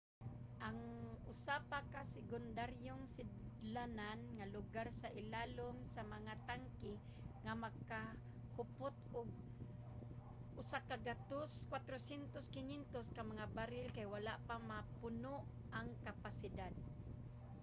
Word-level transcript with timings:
ang 0.67 0.79
usa 1.31 1.55
pa 1.71 1.79
ka 1.93 2.01
sekundaryong 2.15 3.03
sidlanan 3.15 4.19
nga 4.37 4.45
lugar 4.55 4.87
sa 4.99 5.13
ilawom 5.21 5.77
sa 5.93 6.01
mga 6.13 6.33
tangke 6.49 6.93
nga 7.43 7.53
makahupot 7.63 8.95
og 9.19 9.27
104,500 10.71 13.15
ka 13.15 13.21
mga 13.31 13.45
baril 13.57 13.85
kay 13.95 14.05
wala 14.15 14.33
pa 14.47 14.55
mapuno 14.69 15.35
ang 15.77 15.87
kapasidad 16.07 16.73